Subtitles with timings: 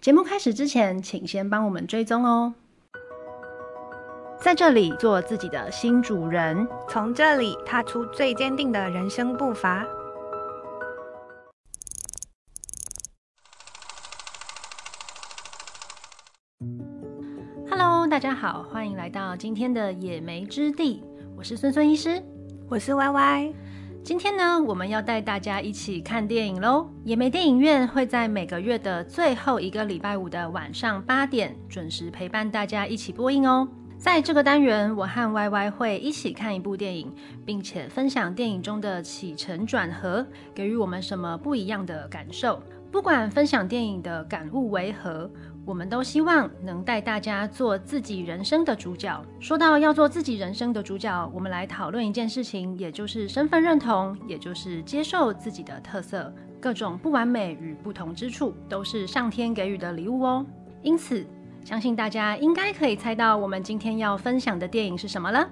[0.00, 2.54] 节目开始之前，请先帮我们追踪哦。
[4.40, 9.86] 在这里做自己的新主人，从这里踏出最坚定的人生步伐。
[17.68, 21.04] Hello，大家好，欢迎来到今天的野莓之地，
[21.36, 22.22] 我是孙孙医师，
[22.70, 23.54] 我是 Y Y。
[24.02, 26.88] 今天呢，我们要带大家一起看电影喽。
[27.04, 33.68] 野莓电影院会在每个月的最后一个礼拜五的晚上八点准时陪伴大家一起播映哦。
[33.98, 37.12] 在这个单元，我和 Y Y 会一起看一部电影，
[37.44, 42.60] 并且分享电影中的起承转合，给予我们什么不一样的感受。
[42.90, 45.30] 不管分享电影的感悟为何，
[45.70, 49.24] 我们都希望能带大家做自己人生的主角。
[49.38, 56.34] 说到要做自己人生的主角，我们来讨论一件事情，也就是身份认同，也就是接受自己的特色。
[56.60, 60.44] 各种不完美与不同之处，都是上天给予的礼物哦。
[60.82, 61.24] 因此，
[61.64, 65.48] 相信大家应该可以猜到我们今天要分享的电影是什么了，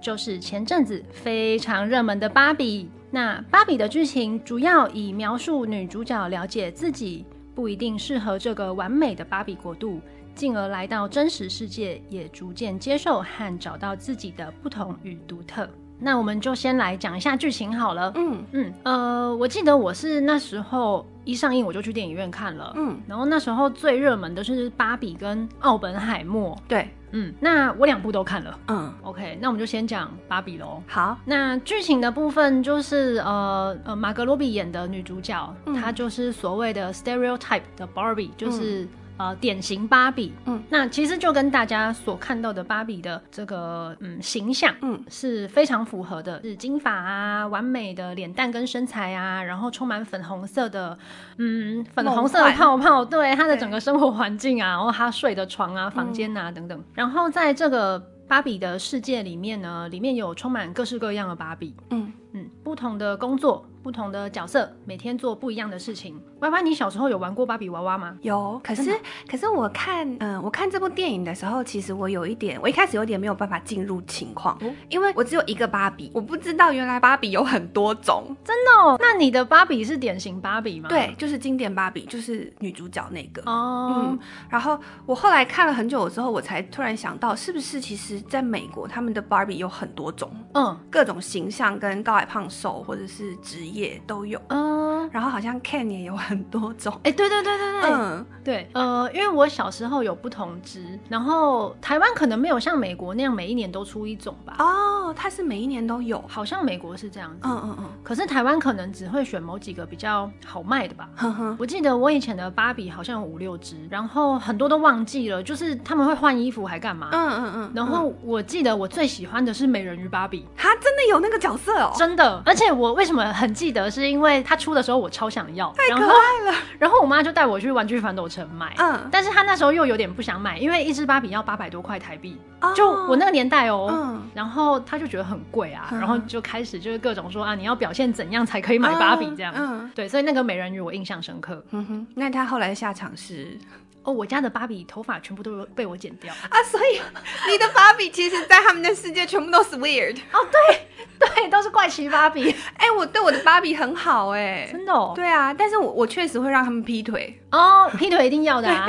[0.00, 2.86] 就是前阵子非常热门的《芭比》。
[3.08, 10.00] 那芭比的剧情主要以描述女主角了解自己不一定适合这个完美的芭比国度，
[10.34, 15.68] 进而来到真实世界，也逐渐接受和找到自己的不同与独特。
[15.98, 18.12] 那我们就先来讲一下剧情好了。
[18.16, 22.72] 嗯嗯，呃，我记得我是那时候一上映我就去电影院看了。
[22.76, 26.60] 嗯，然后那时候最热门的是芭比跟奥本海默。
[26.66, 26.88] 对。
[27.16, 28.58] 嗯，那我两部都看了。
[28.68, 30.82] 嗯，OK，那我们就先讲芭比喽。
[30.86, 38.82] 好，那剧情的部分就是呃呃，马格罗比演的女主角，嗯、她就是所谓的 stereotype 的 Barbie，就是。
[38.82, 50.98] 嗯呃，典型芭比，嗯，那其实就跟大家所看到的芭比的这个嗯形象，嗯，是非常符合的，是金发啊，完美的脸蛋跟身材啊，然后充满粉红色的，
[51.38, 63.64] 嗯，粉红色的泡泡，对她的整个生活环境啊，然后她睡的床啊、房间啊等等，然后在这个芭比的世界里面呢，里面有充满各式各样的芭比，嗯嗯，不同的工作。
[63.84, 66.18] 不同的角色，每天做不一样的事情。
[66.38, 68.16] 歪歪，你小时候有玩过芭比娃娃吗？
[68.22, 68.98] 有，可是
[69.30, 78.96] 可是我看，嗯，我看这部电影的时候，其实我有一点，我一开始有点没有办法进入情况，嗯，因为我只有一个芭比，我不知道原来芭比有很多种，真的哦。
[78.98, 80.88] 那你的芭比是典型芭比吗？
[80.88, 83.42] 对，就是经典芭比，就是女主角那个。
[83.42, 84.18] 哦，嗯，
[84.48, 94.00] 然后我后来看了很久之后，我才突然想到，是不是其实在美国他们的芭比有很多种，嗯，各种形象跟高矮胖瘦或者是职业。
[94.06, 126.52] 都有，嗯，然后好像 Ken 也有很多种，哎，对对对对对，嗯，对，呃，因为我小时候有不同只，然后台湾可能没有像美国那样每一年都出一种吧，哦，它是每一年都有，好像美国是这样子，嗯嗯嗯，可是台湾可能只会选某几个比较好卖的吧，哼哼，我记得我以前的芭比好像有五六只，然后很多都忘记了，就是他们会换衣服还干嘛，嗯嗯嗯，然后我记得我最喜欢的是美人鱼芭比，它真的有那个角色哦，真的，而且我为什么很记得，是因为他出的时候我超想要，太可爱了。
[126.52, 141.62] 然后，然后我妈就带我去玩具反斗城买，嗯，但是她那时候又有点不想买，因为一只芭比要八百多块台币，哦，就我那个年代哦，嗯，然后她就觉得很贵啊，嗯，然后就开始就是各种说啊，你要表现怎样才可以买芭比这样，嗯，嗯，对，所以那个美人鱼我印象深刻。
[141.70, 143.58] 嗯哼，那她后来的下场是？
[144.04, 147.00] 哦，我家的芭比头发全部都被我剪掉啊，所以
[147.50, 150.86] 你的芭比其实，在他们的世界全部都是 weird 哦，对
[151.18, 152.50] 对，都是怪奇芭比。
[152.76, 155.12] 哎、欸，我对我的芭比很好哎、欸，真的哦。
[155.14, 158.86] 对啊，但是我我确实会让他们劈腿哦，劈腿一定要的啊，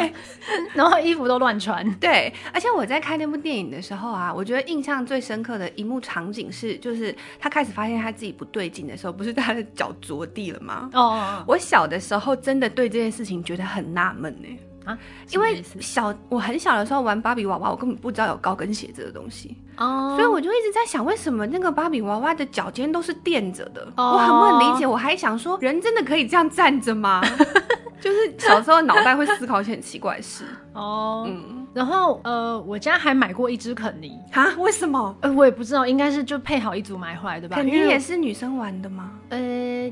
[0.74, 1.90] 然后衣服都乱穿。
[1.96, 10.90] 对，而且我在看那部电影的时候啊，我觉得印象最深刻的一幕场景是，就是他开始发现他自己不对劲的时候，不是他的脚着地了吗？
[10.94, 14.47] 哦，哦，哦，我小的时候真的对这件事情觉得很纳闷呢。
[14.85, 14.97] 啊，
[15.31, 20.16] 因为小我很小的时候玩芭比娃娃，我根本不知道有高跟鞋这个东西哦，oh.
[20.18, 24.13] 所以我就一直在想，为什么那个芭比娃娃的脚尖都是垫着的？Oh.
[24.13, 24.85] 我很不能理解。
[24.88, 27.22] 我还想说，人真的可以这样站着吗？
[28.00, 31.23] 就是小时候脑袋会思考一些很奇怪的事 哦。
[31.26, 31.28] Oh.
[31.28, 34.50] 嗯，然后呃，我家还买过一只肯尼啊？
[34.58, 35.14] 为什么？
[35.20, 37.58] 呃，我也不知道，应该是就配好一组买回来的吧？
[37.58, 39.12] 肯尼也是女生玩的吗？
[39.28, 39.38] 呃，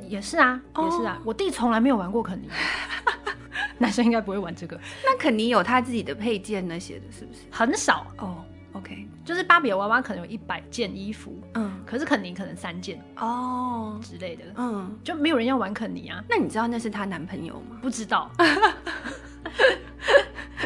[0.08, 1.18] 也是啊，也是啊。
[1.20, 1.28] Oh.
[1.28, 2.48] 我弟从来没有玩过肯尼。
[3.78, 7.42] 男生应该不会玩这个，那肯尼有他自己的配件那些的，是不是？
[7.52, 8.38] 很少哦。
[8.72, 16.24] Oh, OK，就是芭比娃娃可能有一百件衣服，嗯，可是肯尼可能三件哦之类的，嗯，就没有人要玩肯尼啊。
[16.30, 17.78] 那你知道那是她男朋友吗？
[17.82, 18.32] 不知道，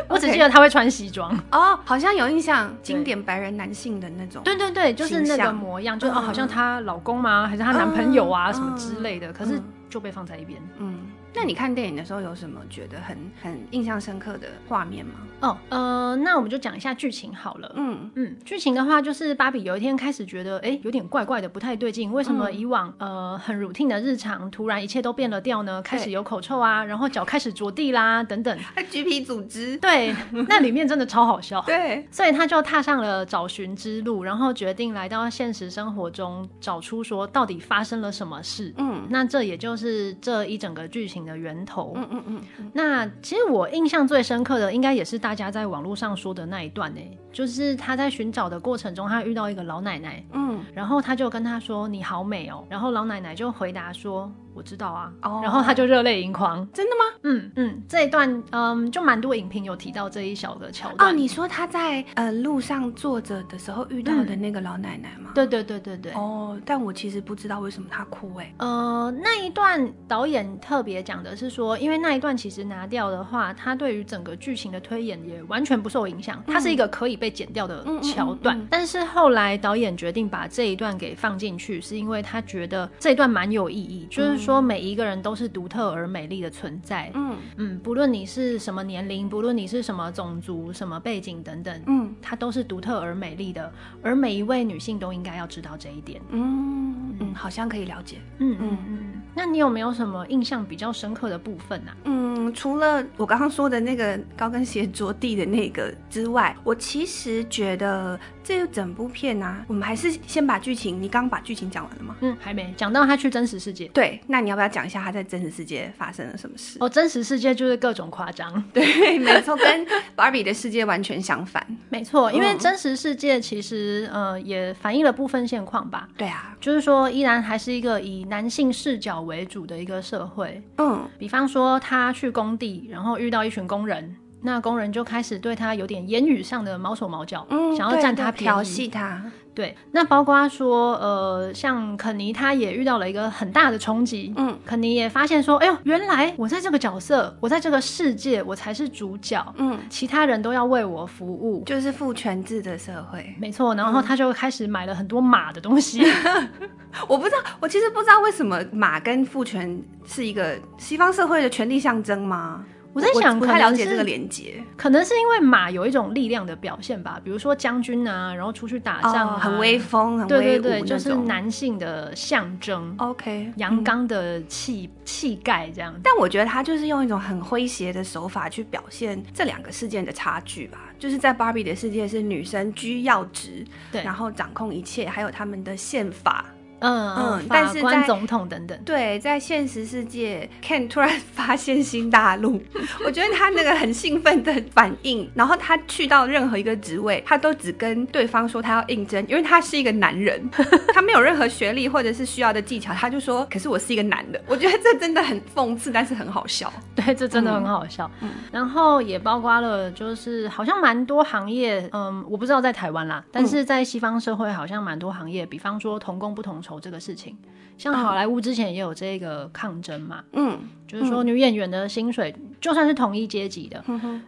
[0.07, 7.47] 我只记得他会穿西装哦 oh, 好像有印象，经典白人男性的那种，对对对，就是那个模样，就哦，好像她老公吗？
[7.47, 9.31] 还是她男朋友啊、嗯、什么之类的？
[9.33, 10.99] 可是就被放在一边，嗯。
[11.33, 15.13] 那你看电影的时候有什么觉得很很印象深刻的画面吗？
[15.41, 17.71] 哦，呃，那我们就讲一下剧情好了。
[17.75, 22.12] 嗯嗯，剧情的话就是芭比有一天开始觉得，哎，有点怪怪的，不太对劲。
[22.12, 25.79] 为什么以往、嗯、呃很 routine 的日常，突然一切都变了调呢？
[25.83, 28.57] 开始有口臭啊，然后脚开始着地啦，等等。
[28.73, 29.77] 还橘皮组织。
[29.77, 30.15] 对，
[30.47, 31.62] 那里面真的超好笑。
[31.68, 38.73] 对，所以他就踏上了找寻之路，然后决定来到现实生活中，找出说到底发生了什么事。
[38.77, 41.94] 嗯，那这也就是这一整个剧情的源头。
[41.95, 42.71] 嗯嗯嗯，嗯。
[42.74, 47.01] 那其实我印象最深刻的，应该也是大家在网络上说的那一段呢，
[47.31, 50.24] 就是他在寻找的过程中，他遇到一个老奶奶。
[50.33, 54.31] 嗯，然后他就跟她说：“你好美哦。”然后老奶奶就回答说。
[54.53, 55.45] 我知道啊，oh.
[55.45, 56.68] 然后他就热泪盈眶。
[56.74, 57.19] 真的吗？
[57.21, 61.12] 嗯嗯，这一段嗯，就蛮多影评有提到这一小个桥段。
[61.12, 65.30] 哦，你说他在呃路上坐着的时候遇到的那个老奶奶吗？
[65.35, 66.12] 对对对对对。
[66.13, 68.51] 哦，oh, 但我其实不知道为什么他哭哎。
[68.57, 78.57] 呃，那一段导演特别讲的是说，因为那一段其实拿掉的话，他对于整个剧情的推演也完全不受影响，它是一个可以被剪掉的桥段。
[78.57, 87.12] 嗯嗯嗯嗯、但是后来导演决定把这一段给放进去，是因为他觉得这一段蛮有意义，就是说每一个人都是独特而美丽的存在。
[87.13, 93.71] 嗯嗯，不论你是什么年龄，不论你是什么种族、什么背景等等，嗯，它都是独特而美丽的。
[94.01, 96.21] 而每一位女性都应该要知道这一点。
[96.30, 98.18] 嗯嗯，好像可以了解。
[98.39, 99.21] 嗯嗯嗯。
[99.35, 101.91] 那你有没有什么印象比较深刻的部分呢？
[102.06, 108.19] 嗯，除了我刚刚说的那个高跟鞋着地的那个之外，我其实觉得。
[108.44, 111.01] 这整部片啊，我们还是先把剧情。
[111.01, 112.15] 你刚刚把剧情讲完了吗？
[112.21, 113.89] 嗯，还没讲到他去真实世界。
[113.89, 116.77] 对，那你要不要讲一下他在真实世界发生了什么事？
[116.80, 118.63] 哦，真实世界就是各种夸张。
[118.71, 121.62] 对，没错，跟芭比的世界完全相反。
[121.92, 126.07] 没错，因为真实世界其实呃也反映了部分现况吧。
[126.15, 130.63] 对啊，就是说依然还是一个以男性视角为主的一个社会。
[130.77, 134.15] 嗯，比方说他去工地，然后遇到一群工人。
[134.47, 139.21] 那工人就开始对他有点言语上的毛手毛脚，嗯，想要占他便宜，调戏他。
[139.53, 153.75] 对，那包括说，呃，像肯尼他也遇到了一个很大的冲击，嗯，肯尼也发现说，哎呦，原来我在这个角色，我在这个世界，我才是主角，嗯，其他人都要为我服务，就是父权制的社会，没错。
[153.75, 156.49] 然后他就开始买了很多马的东西，嗯、
[157.09, 162.63] 我不知道，我其实不知道为什么马跟父权是一个西方社会的权力象征吗？
[162.97, 172.95] 我在想，不太了解这个连接，可能是因为马有一种力量的表现吧，比如说将军啊，然后出去打仗，啊，很威风，很威武，对对对，就是男性的象征。
[172.97, 175.94] OK，阳刚的气气概这样。
[176.03, 180.79] 但我觉得他就是用一种很诙谐的手法去表现这两个事件的差距吧。
[180.97, 186.45] 就是在芭比的世界是女生居要职，对，然后掌控一切，还有他们的宪法。
[186.79, 192.62] 嗯嗯，但是在总统等等，对，在现实世界，Ken 突然发现新大陆，
[193.06, 200.50] 我觉得他那个很兴奋的反应，然后他去到任何一个职位，他都只跟对方说他要应征，因为他是一个男人，
[200.94, 217.38] 他没有任何学历或者是需要的技巧，他就说，可是我是一个男的，我觉得这真的很讽刺，但是很好笑， 对，这真的很好笑，嗯，然后也包括了，就是好像蛮多行业，嗯，我不知道在台湾啦，但是在西方社会好像蛮多行业，比方说同工不同酬这个事情，
[217.78, 223.81] 像好莱坞之前也有这个抗争嘛，嗯，就是说女演员的薪水，就算是同一阶级的，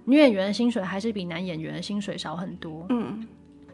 [0.06, 3.28] 女演员的薪水还是比男演员的薪水少很多，嗯，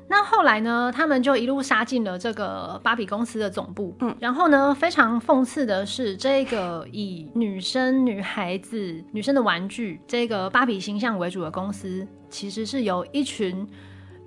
[0.07, 13.67] 那后来呢，他们就一路杀进了这个芭比公司的总部，嗯，然后呢，非常讽刺的是，这个以女生、女孩子、女生的玩具这个芭比形象为主的公司，其实是由一群。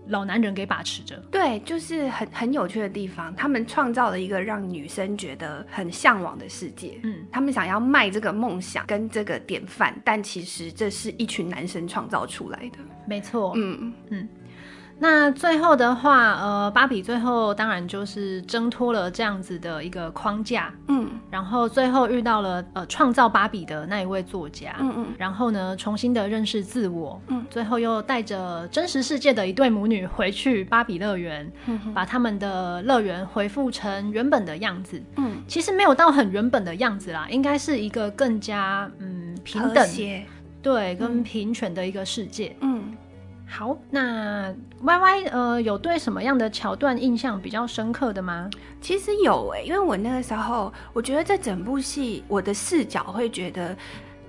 [0.08, 3.34] 老男人给把持着，对，就是很很有趣的地方。
[3.36, 13.92] 他们创造了一个让女生觉得很向往的世界，嗯，他们想要卖这个梦想跟这个典范，但其实这是一群男生创造出来的，没错，嗯。
[14.10, 14.28] 嗯。
[15.00, 39.88] 那最后的话，呃，芭比最后当然就是挣脱了这样子的一个框架，嗯，然后最后遇到了呃创造芭比的那一位作家，嗯嗯，然后呢重新的认识自我，嗯，最后又带着真实世界的一对母女回去芭比乐园，嗯，把他们的乐园恢复成原本的样子，嗯，其实没有到很原本的样子啦，应该是一个更加嗯平等，
[40.61, 42.83] 对，跟平权的一个世界，嗯。
[42.85, 42.97] 嗯
[43.50, 48.49] 好，那 Y Y 呃，有对什么样的桥段印象比较深刻的吗？
[48.81, 53.75] 其实有诶、因为我那个时候，我觉得这整部戏我的视角会觉得，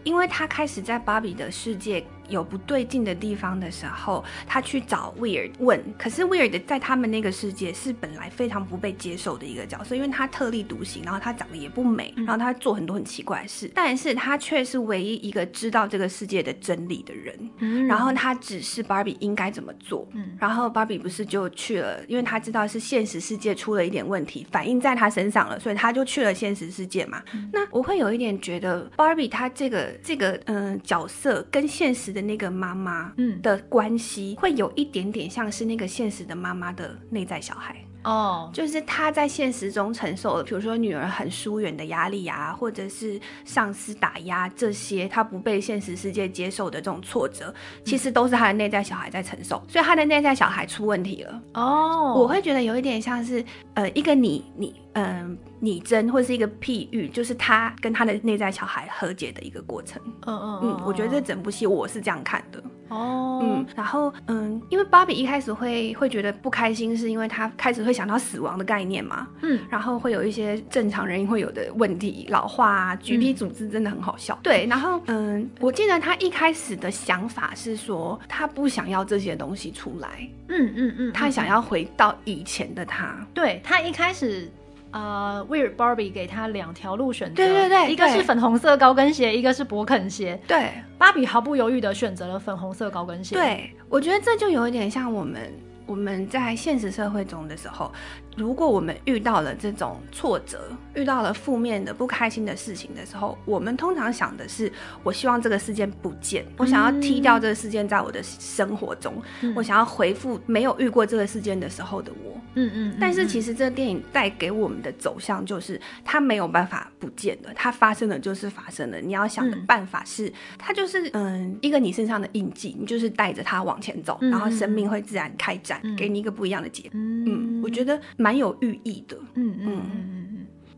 [0.04, 5.84] 因为他开始在芭比的世界有不对劲的地方的时候，他去找 Weird 问。
[5.98, 17.38] 可是 Weird 在他们那个世界是本来非常不被接受的一个角色，因为他特立独行，然后他长得也不美，然后他做很多很奇怪的事，但是他却是唯一一个知道这个世界的真理的人。
[17.58, 20.08] 嗯，然后他指示 Barbie 应该怎么做。
[20.14, 27.22] 嗯，然后 Barbie 不是就去了，因为他知道是现实世界出了一点问题，反映在他身上了，所以他就去了现实世界嘛。
[27.34, 37.76] 嗯，那我会有一点觉得 Barbie 他这个这个嗯、呃、角色跟现实的那个妈妈嗯的关系，会有一点点像是那个现实的妈妈的内在小孩。
[38.02, 38.56] 哦，oh.
[38.56, 51.42] 就是他在现实中承受了，比如说女儿很疏远的压力啊，或者是上司打压这些，他不被现实世界接受的这种挫折，其实都是他的内在小孩在承受，所以他的内在小孩出问题了。
[51.56, 52.24] 哦，oh.
[52.24, 54.74] 我会觉得有一点像是，呃，一个你你。
[54.94, 60.02] 嗯，拟真或是一个譬喻，就是他跟他的内在小孩和解的一个过程。
[60.26, 62.62] 嗯嗯嗯，我觉得这整部戏我是这样看的。
[62.90, 69.28] 哦，嗯，然后嗯，因为芭比一开始会会觉得不开心，是因为他开始会想到死亡的概念嘛。
[69.44, 74.34] 嗯，然后会有一些正常人会有的问题，老化啊橘皮组织真的很好笑。
[74.42, 80.28] 嗯、对，然后嗯，我记得他一开始的想法是说，他不想要这些东西出来。
[80.48, 83.16] 嗯嗯嗯，嗯，他想要回到以前的他。
[83.36, 84.52] 对，他一开始。
[84.92, 90.40] 呃，Weird Barbie 给他两条路选择，对对对，一个是粉红色高跟鞋，一个是勃肯鞋。
[90.48, 93.36] 对，芭比毫不犹豫的选择了粉红色高跟鞋。
[93.36, 95.54] 对，我觉得这就有一点像我们
[95.90, 97.92] 我们在现实社会中的时候。
[98.38, 104.72] 如果我们遇到了这种挫折，遇到了负面的不开心的事情的时候，我们通常想的是：
[105.04, 112.40] 我希望这个事件不见，我想要踢掉这个事件在我的生活中，嗯、我想要回复没有遇过这个事件的时候的我。
[112.54, 112.98] 嗯嗯。
[112.98, 119.02] 但是其实这个电影带给我们的走向就是，它没有办法不见的，它发生了就是发生了。
[119.02, 126.90] 你要想的办法是，嗯、它就是嗯一个你身上的印记，你就是带着它往前走，嗯、然后生命会自然开展，嗯、给你一个不一样的解。
[126.94, 128.30] 嗯，嗯，我觉得蛮。
[128.30, 130.29] 蛮有寓意的，嗯嗯嗯嗯嗯，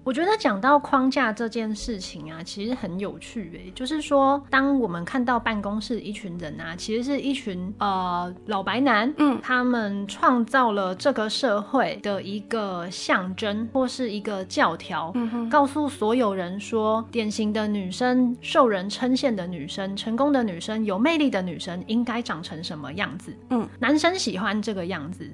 [0.03, 15.13] 我觉得讲到框架这件事情啊，其实很有趣诶，就是说，当我们看到办公室一群人啊，其实是一群呃老白男，嗯，他们创造了这个社会的一个象征或是一个教条，
[15.49, 25.29] 告诉所有人说，典型的女生、受人称羡的女生、成功的女生、有魅力的女生应该长成什么样子，嗯，男生喜欢这个样子。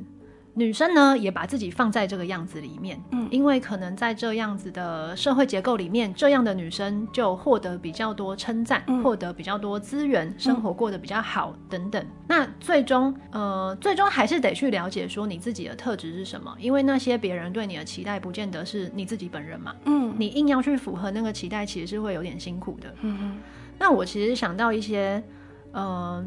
[0.58, 12.04] 女生呢，也把自己放在这个样子里面，嗯，因为可能在这样子的社会结构里面，这样的女生就获得比较多称赞，嗯、获得比较多资源，生活过得比较好，嗯、等等。
[12.28, 23.38] 那最终，呃，最终还是得去了解说你自己的特质是什么，因为那些别人对你的期待，不见得是你自己本人嘛，嗯，你硬要去符合那个期待，其实是会有点辛苦的，嗯哼。
[23.78, 25.24] 那我其实想到一些，
[25.72, 26.26] 呃。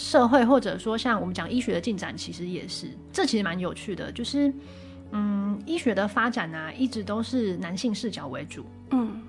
[0.00, 4.10] 社会或者说像我们讲医学的进展，其实也是，这其实蛮有趣的。
[4.10, 4.50] 就是，
[5.12, 8.64] 嗯，医学的发展啊，一直都是男性视角为主。
[8.92, 9.20] 嗯，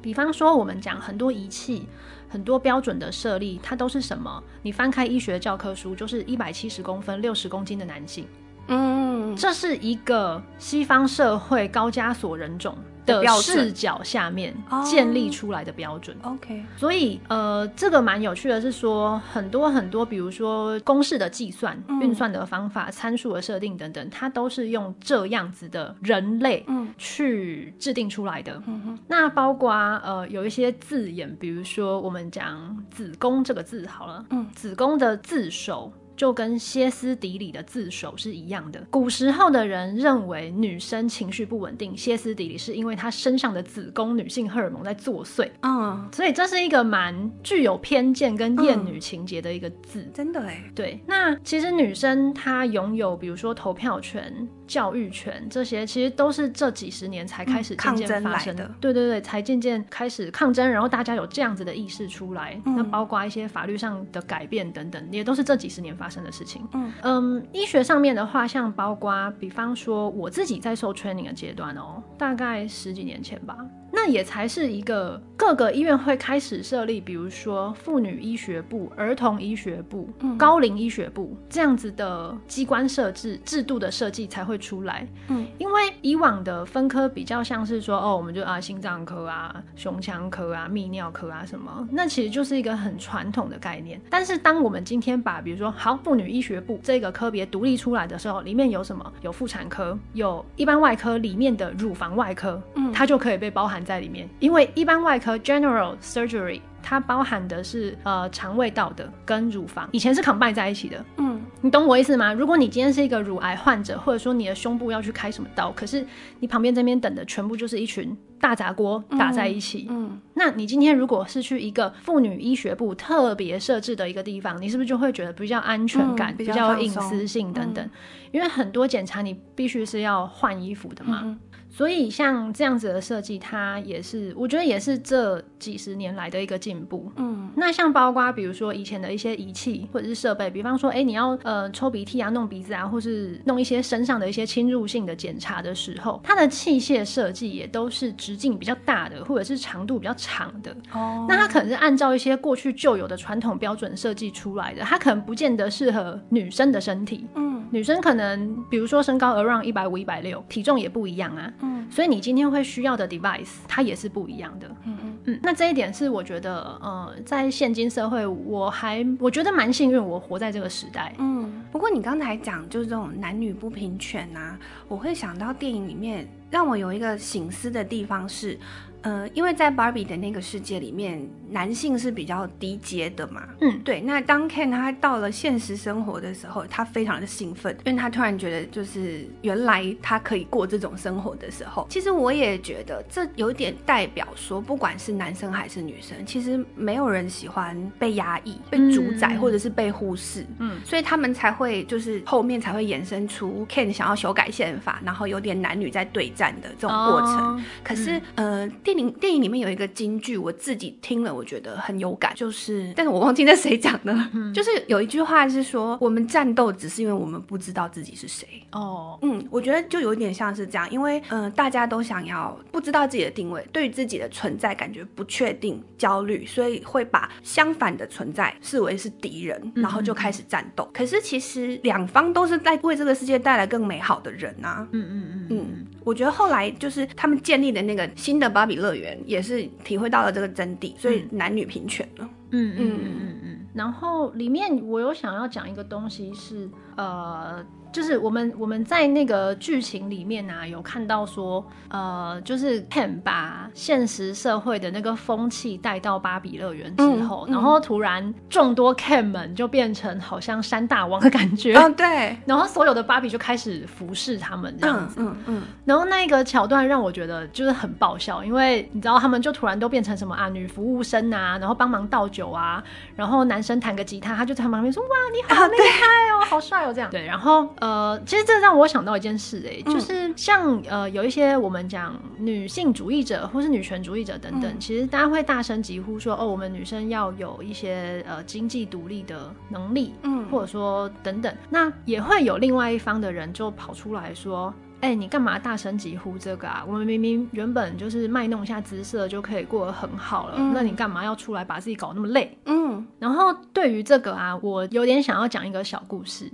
[0.00, 1.86] 比方说我们讲很多仪器、
[2.30, 4.42] 很多标准的设立，它都是什么？
[4.62, 8.26] 你翻开医学教科书，就是一百七十公分、六十公斤的男性。
[8.68, 12.74] 嗯，这是一个西方社会高加索人种
[13.06, 16.16] 的视角下面建立出来的标准。
[16.22, 26.66] Oh, OK，所以呃，这个蛮有趣的，是说很多很多，比如说公式的计算、运算的方法、参数的设定等等，它都是用这样子的人类
[26.98, 28.60] 去制定出来的。
[28.66, 35.92] 嗯、那包括呃有一些字眼，比如说我们讲子宫这个字好了，嗯，子宫的字首。
[36.16, 38.84] 就跟歇斯底里的自首是一样的。
[38.90, 45.48] 古时候的人认为女生情绪不稳定、歇斯底里，是因为她身上的子宫女性荷尔蒙在作祟。
[45.62, 50.00] 嗯，所以这是一个蛮具有偏见跟厌女情节的一个字。
[50.00, 51.00] 嗯、真的哎，对。
[51.06, 54.48] 那其实女生她拥有，比如说投票权。
[54.66, 66.66] 教育权这些其实都是这几十年才开始渐渐发生的，对对对，才渐渐开始抗争，然后大家有这样子的意识出来，嗯、那包括一些法律上的改变等等，也都是这几十年发生的事情。
[66.72, 73.56] 嗯嗯，医学上面的话，像包括比方说我自己在受 training 的阶段哦，大概十几年前吧。
[73.96, 85.08] 那也才是一个各个医院会开始设立，比如说妇女医学部、儿童医学部、嗯、高龄医学部这样子的机关设置制度的设计才会出来。
[85.28, 93.98] 嗯，因为以往的分科比较像是说，哦，我们就啊心脏科啊、胸腔科啊、泌尿科啊什么，那其实就是一个很传统的概念。
[94.10, 99.10] 但是当我们今天把比如说好妇女医学部这个科别独立出来的时候，里面有什么？
[99.22, 103.85] 有妇产科，有一般外科里面的乳房外科，嗯，它就可以被包含。
[103.86, 106.60] 在里面，因为一般外科 （general surgery）。
[106.88, 111.04] 它包含的是呃肠胃道的跟乳房，以前是 combine 在一起的。
[111.16, 112.32] 嗯，你懂我意思吗？
[112.32, 116.06] 如果你今天是一个乳癌患者，或者说你的胸部要去开什么刀，可是
[116.38, 119.88] 你旁边这边等的全部就是一群大杂锅打在一起。
[119.90, 127.84] 嗯，嗯，那你今天如果是去一个妇女医学部特别设置的一个地方，你是不是就会觉得比较安全感，嗯、比较隐私性等等？
[127.84, 127.90] 嗯、
[128.30, 131.36] 因为很多检查你必须是要换衣服的嘛。
[131.76, 137.12] 嗯所以像这样子的设计，它也是我觉得也是这几十年来的一个进步。
[137.16, 150.74] 嗯，那像包括比如说以前的一些仪器或者是设备，比方说，哎，你要呃抽鼻涕啊、弄鼻子啊，或是弄一些身上的一些侵入性的检查的时候，它的器械设计也都是直径比较大的，或者是长度比较长的。
[150.94, 157.26] 哦，那它可能是按照一些过去旧有的传统标准设计出来的，它可能不见得适合女生的身体。
[157.34, 157.45] 嗯，
[157.76, 161.52] 女生可能比如说身高 around 一百五、一百六，体重也不一样啊。
[161.60, 164.66] 嗯，所以你今天会需要的 device，它也是不一样的。
[164.86, 171.12] 嗯哼嗯，那这一点是我觉得，呃，在现今社会，我还我觉得蛮幸运，我活在这个时代。
[171.18, 178.58] 嗯，不过你刚才讲就是这种男女不平权啊，我会想到电影里面让我有一个省思的地方是。
[179.06, 183.44] 呃，因为在 Barbie 的那个世界里面，男性是比较低阶的嘛。
[183.60, 184.00] 嗯，对。
[184.00, 200.44] 那当 Ken 他到了现实生活的时候，他非常的兴奋，因为他突然觉得，就是原来他可以过这种生活的时候，其实我也觉得这有点代表说，不管是男生还是女生，其实没有人喜欢被压抑、被主宰，嗯、或者是被忽视。
[200.58, 207.36] 嗯，所以他们才会就是后面才会衍生出 Ken 想要修改宪法，然后有点男女在对战的这种过程。
[207.36, 218.46] 哦、可是，嗯、呃，电电影里面有一个金句，我自己听了，我觉得很有感，就是，但是我忘记那谁讲的，嗯、就是有一句话是说，我们战斗只是因为我们不知道自己是谁。
[218.72, 230.84] 哦，嗯，我觉得就有点像是这样，因为，嗯、呃，大家都想要不知道自己的定位，对于自己的存在感觉不确定、焦虑，所以会把相反的存在视为是敌人，然后就开始战斗。
[230.84, 234.86] 嗯、可是其实两方都是在为这个世界带来更美好的人啊。
[234.92, 239.18] 嗯嗯嗯嗯，我觉得后来就是他们建立的那个新的芭比乐园。
[239.26, 242.28] 也是体会到了这个真谛，所以男女平权了。
[242.50, 243.58] 嗯嗯嗯嗯嗯。
[243.74, 247.64] 然后里面我有想要讲一个东西是，呃。
[247.96, 257.50] 就是我们我们在那个剧情里面啊，有看到说，呃，就是 Ken 把现实社会的那个风气带到芭比乐园之后，嗯。
[257.50, 265.62] 嗯、然后突然众多 Ken 们就变成好像山大王的感觉， 嗯，对， 然后所有的芭比就开始服侍他们这样子，嗯嗯，嗯。
[265.86, 276.04] 然后那个桥段让我觉得就是很爆笑，因为你知道他们就突然都变成什么啊，女服务生啊，然后帮忙倒酒啊，然后男生弹个吉他，他就在旁边说哇，你好厉害
[276.36, 277.66] 哦，啊、好帅哦这样，对，然后。
[277.85, 277.85] 呃，
[278.26, 294.72] 其实这让我想到一件事，欸，哎，就是像呃有一些我们讲女性主义者或是女权主义者等等，嗯、其实大家会大声疾呼说，哦，我们女生要有一些呃经济独立的能力，嗯，或者说等等，那也会有另外一方的人就跑出来说。
[295.00, 296.82] 哎、欸，你干嘛大声疾呼这个啊？
[296.86, 302.56] 我们明明原本就是卖弄一下姿色就可以过得很好了，嗯、那你干嘛要出来把自己搞那么累？
[302.64, 306.50] 嗯，然后对于这个啊，我有点想要讲一个小故事。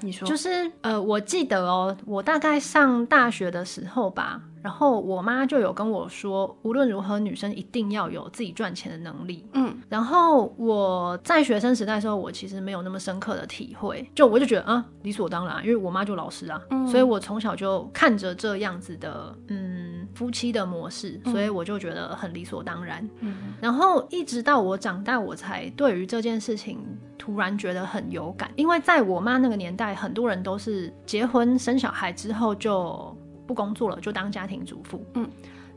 [0.00, 4.40] 你说，就是呃，我记得哦，我大概上大学的时候吧。
[4.62, 9.46] 然后我妈就有跟我说，无论如何，女生一定要有自己赚钱的能力。
[9.54, 23.08] 嗯，然后我在学生时代的时候，我其实没有那么深刻的体会，就我就觉得啊，理所当然，因为我妈就老师啊，嗯，所以我从小就看着这样子的，嗯，夫妻的模式，所以我就觉得很理所当然。
[23.20, 26.78] 嗯，然后一直到我长大，我才对于这件事情
[27.16, 33.16] 突然觉得很有感，因为在我妈那个年代，很多人都是结婚生小孩之后就。
[33.50, 35.04] 不工作了，就当家庭主妇。
[35.14, 35.28] 嗯，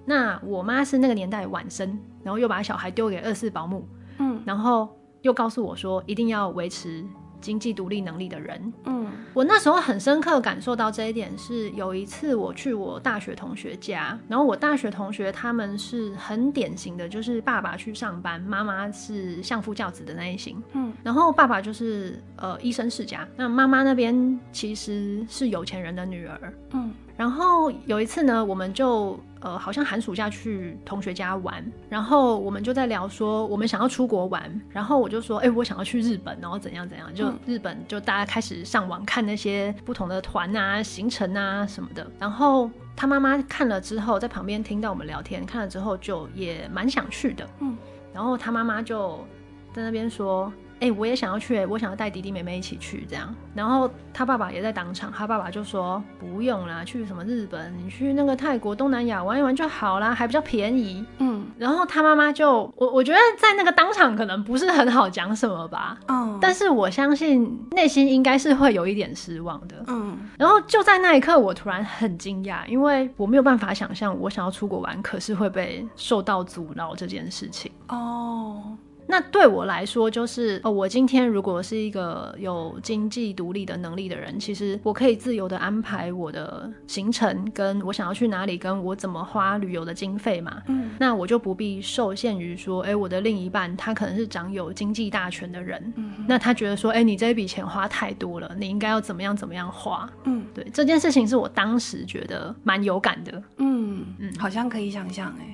[0.05, 3.87] 那我妈是那个年代晚生，然后又把小孩丢给二世保姆。
[4.19, 7.03] 嗯，然后又告诉我说，一定要维持
[7.41, 8.73] 经济独立能力的人。
[8.85, 20.61] 嗯，我那时候很深刻感受到这一点，是有一次我去我大学同学家，然后我大学同学他们是很典型的，就是爸爸去上班，妈妈是相夫教子的那一型。
[20.73, 26.53] 嗯，然后爸爸就是呃医生世家，那妈妈那边其实是有钱人的女儿。
[26.73, 26.93] 嗯。
[27.15, 42.05] 然后有一次呢，我们就呃好像寒暑假去同学家玩，然后我们就在聊说我们想要出国玩，然后我就说，哎，我想要去日本，然后怎样怎样，就日本就大家开始上网看那些不同的团啊、行程啊什么的。
[42.19, 47.77] 然后他妈妈看了之后，在旁边听到我们聊天，看了之后就也蛮想去的，嗯。
[48.11, 49.23] 然后他妈妈就
[49.71, 50.51] 在那边说。
[50.83, 53.33] 哎、欸，我也想要去，我想要带弟弟妹妹一起去这样。
[53.55, 61.05] 然后他爸爸也在当场，他爸爸就说不用啦，去什么日本，你去那个泰国、东南亚玩一玩就好啦，还比较便宜。
[61.19, 65.97] 嗯，然后他妈妈就我我觉得在那个当场可能不是很好讲什么吧。
[66.09, 69.85] 嗯，但是我相信内心应该是会有一点失望的。
[69.87, 77.71] 嗯，然后就在那一刻，我突然很惊讶，因为我没有办法想象我想要出国玩，可是会被受到阻挠这件事情。
[77.87, 78.77] 哦。
[79.07, 90.61] 那对我来说，就是哦，我今天如果是一个有经济独立的能力的人，其实我可以自由的安排我的行程，跟我想要去哪里，跟我怎么花旅游的经费嘛。
[90.67, 100.09] 嗯，那我就不必受限于说，哎，我的另一半他可能是掌有经济大权的人，嗯，那他觉得说，哎，你这一笔钱花太多了，你应该要怎么样怎么样花。
[100.23, 103.43] 嗯，对，这件事情是我当时觉得蛮有感的。
[103.57, 105.52] 嗯嗯，好像可以想象，哎。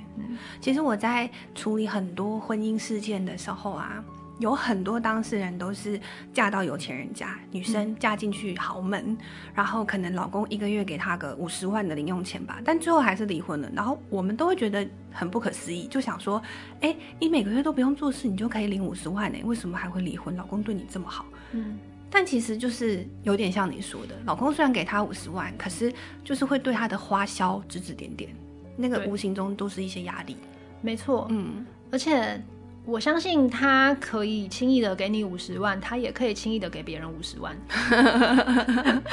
[0.62, 4.04] 其实我在处理很多婚姻事件的时候啊，
[4.40, 6.00] 有很多当事人都是
[6.34, 9.18] 嫁到有钱人家，女生嫁进去豪门，嗯、
[9.54, 13.70] 然后可能老公一个月给她个五十万的零用钱吧，但最后还是离婚了。
[13.74, 16.42] 然后我们都会觉得很不可思议，就想说，
[16.80, 19.40] 哎，你每个月都不用做事，你就可以领五十万呢？
[19.44, 20.36] 为什么还会离婚？
[20.38, 21.78] 老公对你这么好，嗯，
[22.10, 28.34] 但其实就是有点像你说的，老公虽然给她五十万，可是就是会对她的花销指指点点。
[28.82, 30.38] 那个无形中都是一些压力，
[30.82, 32.42] 没错，嗯，而且
[32.86, 37.54] 我相信他可以轻易的给你五十万，他也可以轻易的给别人五十万，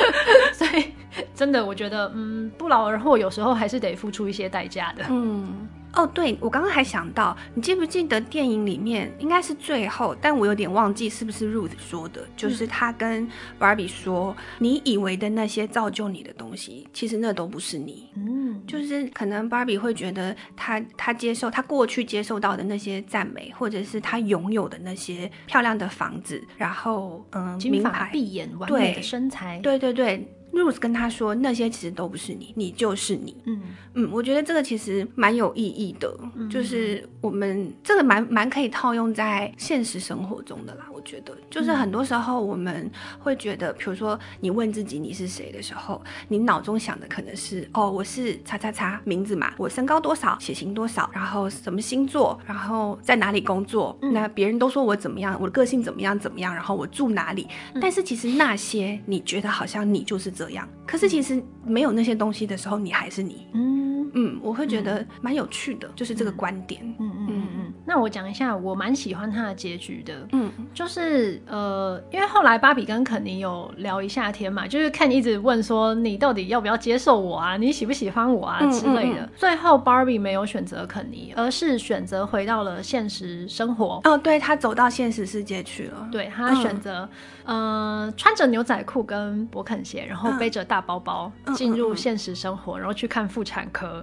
[0.54, 0.92] 所以
[1.34, 5.66] 真的，我觉得，嗯，不劳而获，有时候还是得付出一些代价的，嗯。
[5.96, 13.26] 哦，对，我刚刚还想到，你记不记得电影里面应该是最后，但我有点忘记是不是 Ruth 说的，就是他跟
[13.58, 18.10] Barbie 说，嗯、你以为的那些造就你的东西，其实那都不是你。
[18.14, 30.30] 嗯，就是可能 Barbie 会觉得他他接受他过去接受到的那些赞美，或者是他拥有的那些漂亮的房子，然后嗯，金发碧眼完美的身材，对对对。
[30.52, 33.36] 对 Ruth 跟他说，那些其实都不是你，你就是你。
[33.44, 33.60] 嗯
[33.94, 40.86] 嗯，我觉得这个其实蛮有意义的，嗯、就是我们这个蛮蛮可以套用在现实生活中的啦。
[41.06, 42.90] 我觉得，就是很多时候我们
[43.20, 57.46] 会觉得，比如说你问自己你是谁的时候，你脑中想的可能是哦，我是叉叉叉名字嘛，我身高多少，血型多少，然后什么星座，然后在哪里工作，嗯、那别人都说我怎么样，我的个性怎么样怎么样，然后我住哪里。
[57.74, 60.68] 嗯、但是其实那些你觉得好像你就是这样。
[60.84, 63.46] 可是其实没有那些东西的时候，你还是你。
[63.54, 66.82] 嗯嗯，我会觉得蛮有趣的，嗯、就是这个观点。
[66.98, 67.72] 嗯嗯嗯嗯。
[67.84, 70.26] 那我讲一下，我蛮喜欢他的结局的。
[70.32, 77.56] 嗯，就是呃，因为后来芭比跟肯尼有聊一下天嘛，就是肯尼一直问说，你到底要不要接受我啊？
[77.56, 79.28] 你喜不喜欢我啊之类的。
[79.36, 84.00] 最后芭比没有选择肯尼，而是选择回到了现实生活。
[84.04, 86.08] 哦，对，他走到现实世界去了。
[86.10, 87.08] 对，他选择。
[87.44, 93.95] 呃，穿着牛仔裤跟勃肯鞋，然后背着大包包进入现实生活，然后去看妇产科。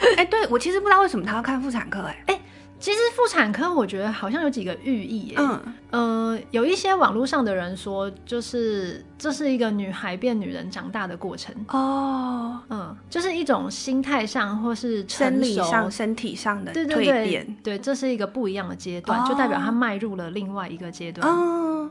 [0.00, 2.40] 哎、欸，对，我其实不知道为什么他要看妇产科、欸，哎，哎。
[2.78, 11.54] 其实妇产科我觉得好像有几个寓意，嗯，呃，有一些网络上的人说，就是这是一个女孩变女人长大的过程。
[11.68, 21.26] 哦，嗯，就是一种心态上或是生理上、身体上的蜕变，对对对，对，这是一个不一样的阶段，哦、就代表她迈入了另外一个阶段，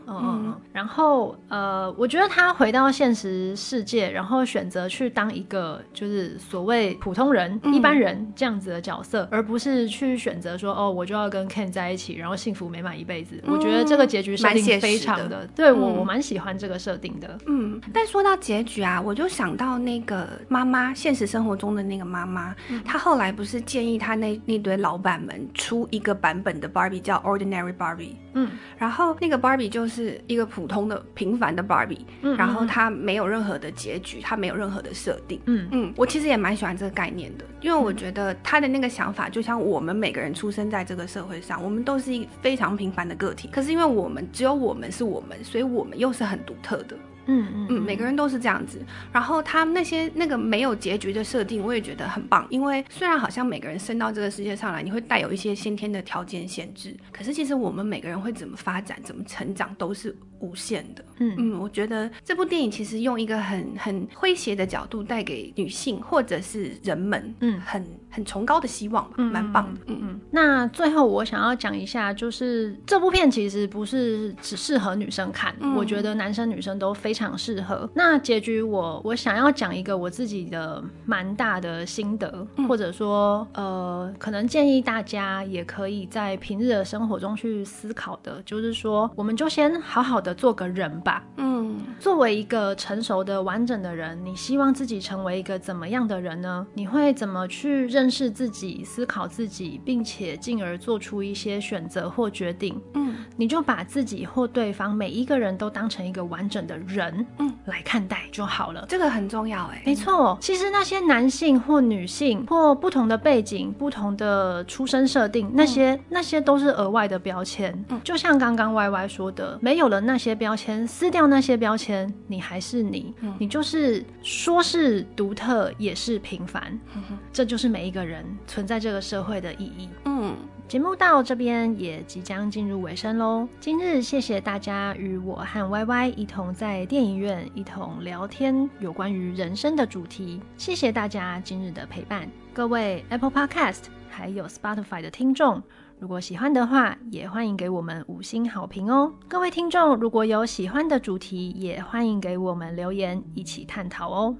[0.07, 10.75] 嗯嗯嗯，然后呃，我觉得他回到现实世界，然后选择去当一个就是所谓普通人、嗯、一般人这样子的角色，而不是去选择说。
[10.75, 13.39] 哦，我就要跟 Ken 在一起，然后幸福美满一辈子。
[13.45, 17.37] 嗯、我觉得这个结局设定非常的，的对我、嗯、我蛮喜欢这个设定的。
[17.47, 28.15] 嗯，但说到结局啊，我就想到那个妈妈，现实生活中的那个妈妈，嗯、她后来不是建议她那那堆老板们出一个版本的 Barbie 叫 Ordinary Barbie。
[28.33, 29.94] 嗯，然后那个 Barbie 就是
[30.27, 35.39] 一个普通的平凡的 Barbie，嗯，然后它没有任何的结局，它没有任何的设定。
[35.45, 40.65] 嗯嗯，我其实也蛮喜欢这个概念的，因为我觉得他的那个想法就像我们每个人出生。
[40.65, 43.47] 在这个社会上，我们都是一个非常平凡的个体。
[43.51, 46.97] 可是因为我们只有我们是我们，所以我们又是很独特的。
[47.27, 48.79] 嗯嗯，每个人都是这样子。
[49.11, 52.45] 然后他那些那个没有结局的设定，我也觉得很棒。
[52.49, 61.03] 因为虽然好像每个人生到这个世界上来，你会带有一些先天的条件限制，可是其实我们每个人会怎么发展、怎么成长，都是无限的。
[61.17, 69.79] 嗯嗯，我觉得这部电影其实用一个很很诙谐的角度带给女性或者是人们，嗯，很很崇高的希望，嗯，蛮棒的。
[69.87, 70.21] 嗯嗯。
[70.31, 77.89] 那最后我想要讲一下，就是这部片其实不是只适合女生看，嗯，我觉得男生女生都非常适合。
[77.93, 91.23] 那结局我我想要讲一个我自己的蛮大的心得，嗯、或者说呃，可能建议大家也可以在平日的生活中去思考的，就是说，我们就先好好的做个人吧。
[91.37, 96.65] 嗯，作为一个成熟的完整的人，你希望自己成为一个怎么样的人呢？
[96.73, 102.81] 你会怎么去认识自己、思考自己，并且进而做出一些选择或决定？
[102.95, 108.85] 嗯，你就把自己或对方每一个人都当成一个完整的人，嗯，来看待就好了。
[108.89, 109.81] 这个很重要哎。
[109.85, 117.85] 没错，其实那些男性或女性或不同的背景、不同的出生设定，那些、嗯、那些都是额外的标签。
[117.89, 126.79] 嗯，就像刚刚 Y Y 说的，没有了那些标签，撕掉那些标签，你还是你，嗯、你就是说是独特，也是平凡。
[126.95, 129.89] 嗯，这就是每一个人存在这个社会的意义。
[130.05, 130.35] 嗯。
[130.67, 133.47] 节目到这边也即将进入尾声喽。
[133.59, 140.41] 今日谢谢大家与我和 Y Y 一同在电影院一同聊天有关于人生的主题。
[140.57, 145.61] 谢谢大家今日的陪伴，各位 Apple Podcast 还有 Spotify 的听众，
[145.99, 149.11] 如果喜欢的话，也欢迎给我们五星好评哦。
[149.27, 154.35] 各位听众，如果有喜欢的主题，也欢迎给我们留言，一起探讨哦。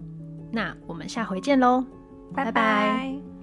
[0.51, 1.83] 那我们下回见喽，
[2.33, 3.34] 拜拜。